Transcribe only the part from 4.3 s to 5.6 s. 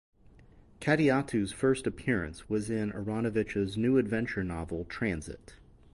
novel "Transit".